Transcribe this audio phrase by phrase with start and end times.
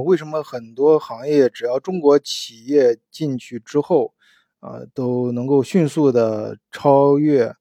[0.00, 4.12] 为什么很多行业只要中国企业进去之后，
[4.60, 7.54] 啊，都能够迅速的超越？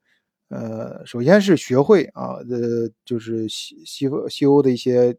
[0.50, 5.16] 呃，首先是学会啊，呃，就是西西西欧的一些。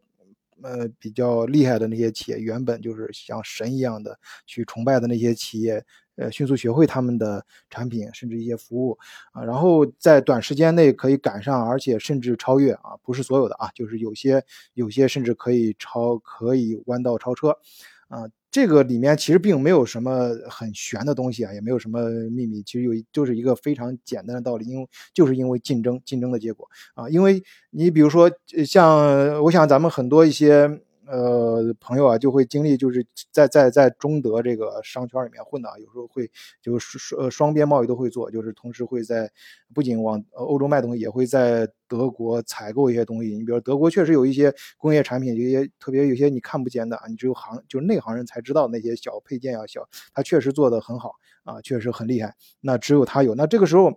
[0.63, 5.83] 呃，比较厉害的那些企业，原本就是像神一样的去崇拜的那些企业，
[6.15, 8.97] 呃，迅速学会他们的产品，甚至一些服务
[9.33, 14.43] 啊，然后在短时间内可以赶上，而且甚至超越啊，不是所有的啊，就是有些
[14.73, 17.57] 有些甚至可以超，可以弯道超车
[18.07, 18.29] 啊。
[18.49, 27.07] 这个里面其实并没有什么很玄的东西啊，也没有什么秘密，其实有就是一个非常简单的道理，因为就是因为竞争，竞争的结果啊。
[27.09, 28.31] 因为你比如说
[28.65, 30.81] 像，我想咱们很多一些。
[31.09, 36.29] 呃，朋友啊，就会经历，就是在在在中德这个商圈里面混的啊，有时候会
[36.61, 39.31] 就是双呃双边贸易都会做，就是同时会在
[39.73, 43.29] 不仅往欧洲卖东西，也会在德国采购一些东西。
[43.35, 52.35] 你比如德国确实有一些工业产品，有些特别有些你看不见的啊，你只有行就是内行人才知道那些小配件啊小，他确实做的很好啊，确实很厉害。
[52.61, 53.93] 那只有他有，那这个时候。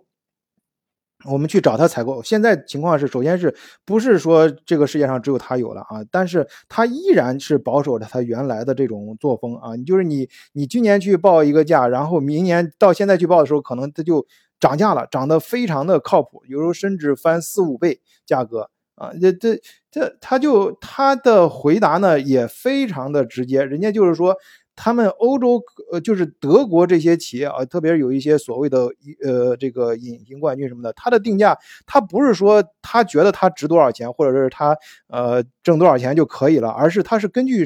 [1.25, 3.55] 我们去找他采购，现在情况是，首先是
[3.85, 6.03] 不是说这个世界上只有他有了啊？
[6.09, 9.77] 但是他依然是保守着他原来的这种作风啊。
[9.85, 14.25] 就是你，你今年去报一个价，然后明年到现在去报的时候，可能他就
[14.59, 19.11] 涨价了，涨得非常的靠谱，有时候甚至翻四五倍价格啊。
[19.21, 19.61] 这这
[19.91, 24.35] 这，他就他的回答呢也非常的直接，人家就是说。
[24.83, 28.89] 他们欧洲呃，就是德国这些企业啊，特别是有一些所谓的
[29.23, 34.75] 呃这个隐形冠军什么的，它的定价，它不是说他觉得它值多少钱，或者是他
[35.07, 37.63] 呃挣多少钱就可以了，而是它是根据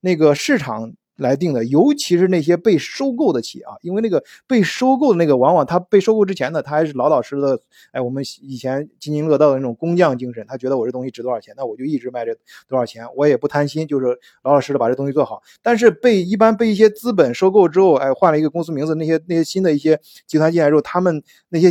[0.00, 0.94] 那个市场。
[1.16, 7.58] 来定的，尤其是那些被收购的企业啊，因为那个被收购的那个，往往他被收购之前呢，他还是老老实实的，
[7.92, 12.36] 哎，我们以前津津乐道的那种工匠精神，他觉得我这东西值多少钱，那我就一直卖这
[12.68, 14.06] 多少钱，我也不贪心，就是
[14.42, 15.40] 老老实实的把这东西做好。
[15.62, 21.68] 但是被一般被一些资本收购之后，哎，换了一个公司名字，那些那些新的一些集团进来之后，他们那些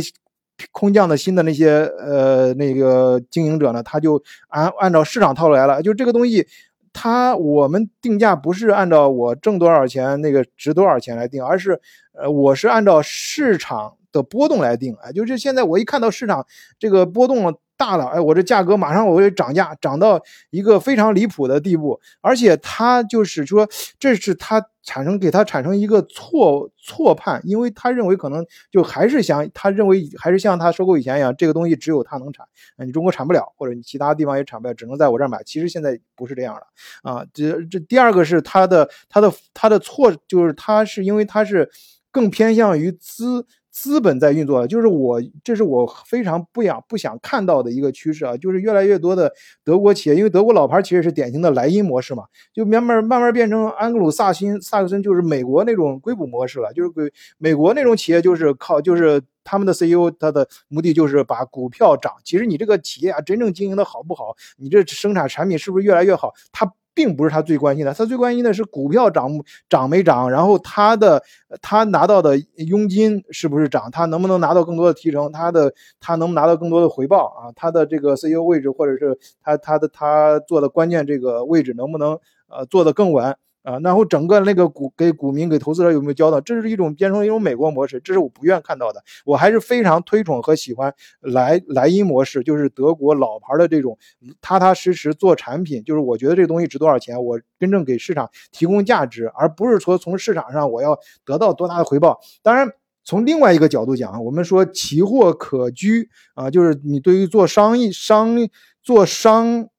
[0.72, 6.46] 空降的新的那些呃那个经营者呢，他就按按照市场套路来了，就这个东西。
[6.94, 11.78] 他我们定价不是按照我挣多少钱那个值多少钱来定，而是，
[12.12, 14.96] 呃，我是按照市场的波动来定。
[15.02, 16.46] 哎，就是现在我一看到市场
[16.78, 17.54] 这个波动。
[17.76, 32.46] 大了，哎，我这价格马上我会涨价，涨到一个非常离谱的地步，而且他就是说，这是他产生给他产生一个错错判，因为他认为可能就还是想，他认为还是像他收购以前一样，这个东西只有他能产，
[32.78, 35.42] 你中国产不了，或者你其他地方也产不了，只能在我这儿买。
[35.42, 41.68] 其实现在不是这样的啊，这这第二个是他的他的他的错，就是他是因为他是
[42.12, 43.44] 更偏向于资。
[43.74, 49.32] 资本在运作，就是我，这是我非常不想不想看到的一个趋势啊，就是越来越多的
[49.64, 57.10] 德国企业，因为德国老牌企业是典型的莱茵模式嘛，就慢慢慢慢变成安格鲁萨辛萨克森，就是美国那种硅谷模式了，就是美
[57.50, 66.72] 美国那种企业就是靠就是他们的 CEO 他的目的就是把股票涨，其实你这个企业啊真正经营的好不好，你这生产产品是不是越来越好，他。
[66.94, 69.30] 并不是他最关心的，他最关心的是股票涨
[69.68, 71.22] 涨没涨，然后他的
[71.60, 82.18] 他拿到的佣金是不是涨，他能不能拿到更多的提成，他的他能拿到更多的回报啊，他的这个 CEO 位置或者是他他的他做的关键这个位置能不能
[82.48, 83.36] 呃做得更稳。
[83.64, 86.38] 啊，然后整个那个股给股民、给投资者有没有交代？
[86.42, 89.02] 这是一种变成一种美国模式，这是我不愿看到的。
[89.24, 93.96] 我还是非常推崇和喜欢莱莱茵模式，就是德国老牌的这种
[94.42, 95.82] 踏踏实实做产品。
[95.82, 102.20] 就是我觉得这东西值多少钱，我真正给市场提供价值，而不是说从市场上我要得到多大的回报。
[102.42, 102.70] 当然，
[103.02, 108.36] 从另外一个角度讲，我们说期货可居啊，就是你对于做商业、商
[108.82, 109.70] 做商。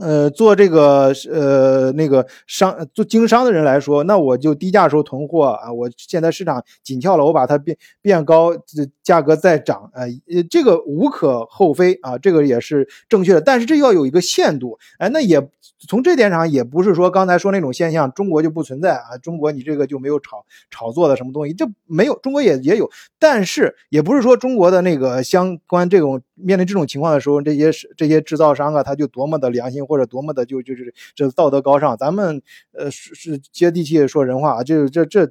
[0.00, 5.72] 呃，做这个呃那个商做经商的人来说，那我就低价时候囤货啊。
[5.72, 13.40] 我现在市场紧俏了，我把它变变高，这价格再涨啊，呃，这个无可厚非啊，这个也是正确的。
[13.40, 15.46] 但是这要有一个限度，哎，那也
[15.88, 19.18] 从这点上也不是说刚才说那种现象，中国就不存在啊。
[19.22, 29.82] 中国你这个就没有炒炒作的什么东西，这没有，中国也也有，但是也不是说中国的那个相关这种面临这种情况的时候，这些这些制造商啊，他就多么的良心。
[29.92, 32.40] 或者多么的就就是这道德高尚，咱们
[32.72, 35.28] 呃是是接地气说人话啊，这这这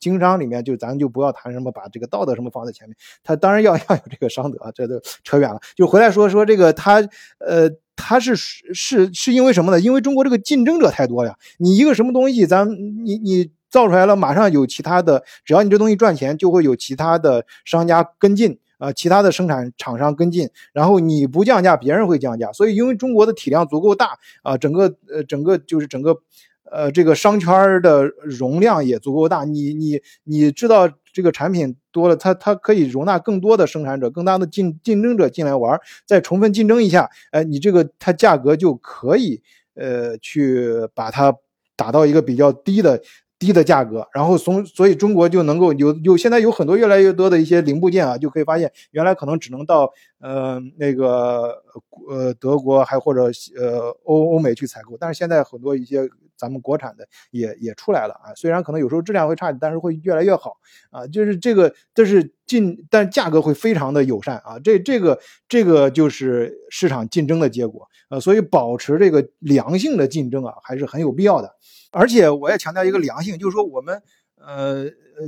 [0.00, 7.06] 经商里面就咱就不要谈什么把这个道德什么放在前面，他当然要 要有这个商德，这都扯远了，就回来说说这个他
[7.38, 9.78] 呃他是是是因为什么呢？
[9.78, 12.68] 因为中国这个竞争者太多呀，你一个什么东西，咱
[13.04, 18.58] 你你造出来了，马上有其他的，只要你这东西赚钱，就会有其他的商家跟进。
[18.82, 22.50] 啊，其他的生产厂商跟进，然后你不降价，别人会降价。
[22.52, 26.16] 所以，因为中国的体量足够大啊，整个呃，整个就是整个
[26.64, 29.44] 呃，这个商圈的容量也足够大。
[29.44, 39.40] 你你你知道这个产品多了，它它可以容纳更多的生产者、更大的竞竞争者进来玩，再充分竞争一下，哎，你这个它价格就可以
[39.76, 41.32] 呃去把它
[41.76, 43.00] 打到一个比较低的。
[43.42, 51.60] 低的价格，然后从所以中国就能够有有现在有很多越来越多的一些零部件啊，就可以发现原来可能只能到呃那个
[52.08, 53.24] 呃德国还或者
[53.58, 60.58] 呃欧欧美去采购，但是现在很多一些咱们国产的也也出来了啊，虽然可能有时候质量会差点，但是会越来越好
[60.92, 65.18] 啊，就是这个这是进，但价格会非常的友善啊，这这个
[65.48, 67.88] 这个就是市场竞争的结果。
[68.12, 71.50] 呃，所以保持这个良性的竞争啊，还是很有必要的。
[71.90, 74.02] 而且我也强调一个良性，就是说我们，
[74.36, 74.84] 呃，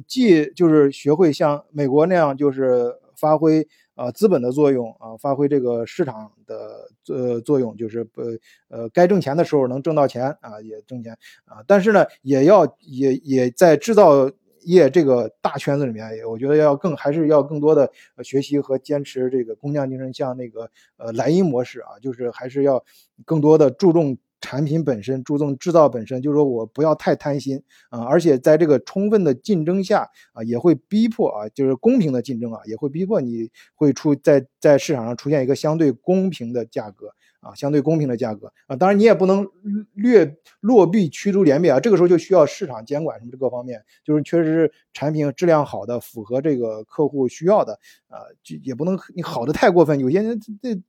[0.07, 8.37] 既就是学会像美国那样，就是发挥啊资本的作用啊，发挥这个市场的呃作用，就是呃
[8.69, 11.17] 呃该挣钱的时候能挣到钱啊，也挣钱
[11.47, 11.65] 啊。
[11.67, 14.31] 但是呢，也要也也在制造
[14.65, 17.91] 业这个大圈子里面，我觉得要更还是要更多的
[18.23, 22.85] 学习和坚持这个工匠精神，像那个呃莱茵模式啊，就是还是要
[23.25, 24.19] 更多的注重。
[24.41, 37.07] 产品本身注重制造本身，就是说我不要太贪心啊，而且在这个充分的竞争下啊，也会逼迫啊，就是公平的竞争啊，也会逼迫你会出在在市场上出现一个相对公平的价格
[37.45, 38.75] 啊，相对公平的价格啊。
[38.75, 39.47] 当然你也不能
[39.95, 50.81] 略落币驱逐良币啊，这个时候就需要市场监管什么各方面，就是确实是产品质量好的，符合这个客户需要的啊，就也不能你好的太过分，有些人这这。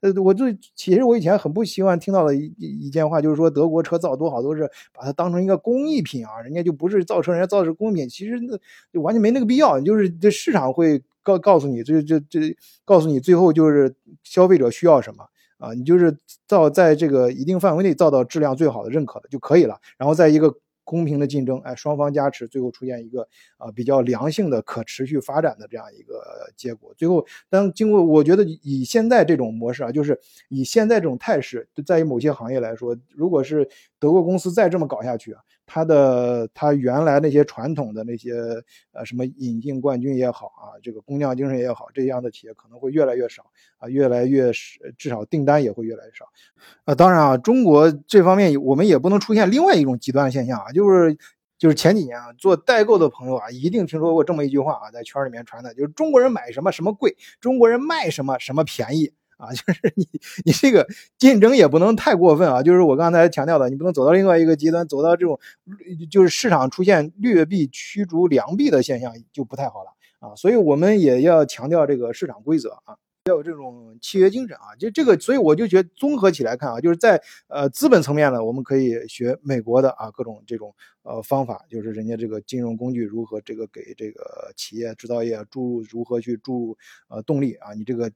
[0.00, 0.44] 呃，我就
[0.76, 8.56] 其实我以前很不习惯听到的一一件话，就是说德国车造多好，都是把它当成一个工艺品啊，人家就不是造车，人家造的是工艺品，其实那
[8.92, 9.80] 就完全没那个必要。
[9.80, 13.92] 就是这市场会告告诉你，这这这告诉你，最后就是
[14.22, 15.24] 消费者需要什么
[15.58, 20.54] 啊，你就是造在这个一定范围内造到质量最好的、认可的就可以了，然后在一个。
[20.88, 23.26] 公平的竞争，哎，双方加持，最后出现一个
[23.56, 26.22] 啊比较良性的可持续发展的这样一个
[26.54, 26.94] 结果。
[26.96, 30.16] 最后，当经过，我觉得以现在这种模式啊，就是
[30.48, 33.68] 以现在这种态势，在于某些行业来说，如果是
[33.98, 35.42] 德国公司再这么搞下去啊。
[35.66, 38.32] 它的它原来那些传统的那些
[38.92, 46.26] 呃什么引进冠军也好啊，这个工匠精神也好，这样的企业可能会越来越少啊，越来越少，至少订单也会越来越少。
[46.84, 51.18] 呃，当然啊，中国这方面我们也不能出现另外一种极端现象啊，就是
[51.58, 59.12] 就是前几年啊，做代购的朋友啊，一定听说过这么一句话啊，在圈里面传的，就是中国人买什么什么贵，中国人卖什么什么便宜。
[59.36, 60.08] 啊， 就是你，
[60.44, 60.86] 你这个
[61.18, 62.62] 竞争也不能太过分啊。
[62.62, 65.38] 就是我刚才强调的，你不能走到另外一个极端，走到这种，
[66.10, 69.90] 就是市场出现劣币驱逐良币的现象就不太好了
[70.20, 70.34] 啊。
[70.36, 72.96] 所以我们也要强调这个市场规则啊，
[73.26, 74.74] 要有这种契约精神啊。
[74.78, 86.78] 就这个，所以我就觉得综合起来看啊，就是在呃资本层面呢，我们可以学美国的啊各种这种呃方法，就是人家这个金融工具如何这个给这个企业制造业注入如何去注入
[87.08, 88.10] 呃动力啊，你这个。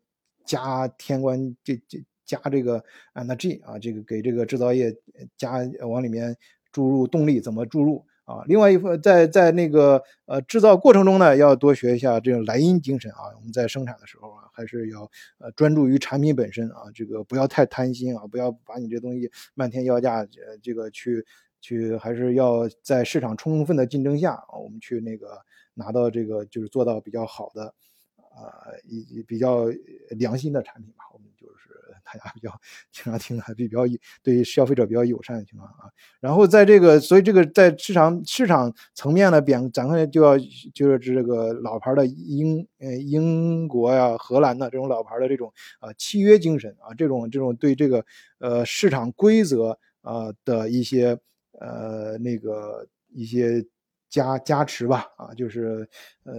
[0.50, 2.82] 加天关这这加这个
[3.12, 4.92] N G 啊，这个给这个制造业
[5.36, 6.36] 加往里面
[6.72, 8.42] 注入动力，怎么注入啊？
[8.46, 13.30] 另外一份在在那个呃制造过程中呢，要多学一下这种莱茵精神啊。
[13.36, 15.08] 我们在生产的时候啊，还是要
[15.38, 21.24] 呃专注于产品本身啊，这个不要太贪心啊，不要把你这东西漫天要价，呃，这个去
[21.60, 25.38] 去还是要在市场充分的竞争下，我们去那个
[25.74, 27.72] 拿到这个就是做到比较好的。
[28.44, 29.66] 啊，以比较
[30.10, 31.68] 良心的产品吧，我们就是
[32.04, 32.50] 大家比较
[32.90, 33.80] 经常听还比较
[34.22, 35.90] 对消费者比较友善的情况啊。
[36.20, 40.38] 然后在这个，所以这个在市场市场层面呢，边咱们就要
[40.74, 48.04] 就是这个老牌的英呃英国呀、荷兰的这种老牌的这种啊契约精神啊，这种这种对这个
[48.38, 51.18] 呃市场规则啊的一些
[51.58, 53.64] 呃那个一些
[54.08, 55.88] 加加持吧啊，就是
[56.24, 56.34] 呃。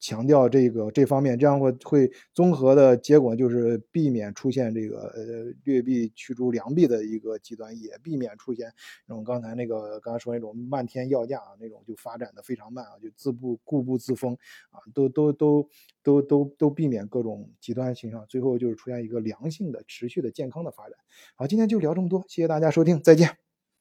[0.00, 8.72] 强调这个这方面，这样会会综合的结果就是避免出现这个呃劣币驱逐良币的一个极端，也避免出现
[9.06, 14.34] 那种刚才那个刚才说那种漫天要价啊那种就发展的非常慢啊，就自不固步自封
[14.70, 15.68] 啊，都都都
[16.02, 20.98] 都都都避免各种极端形象，最后就是出现一个良性的、持续的、健康的发展。
[21.34, 23.43] 好，今天就聊这么多，谢谢大家收听，再见。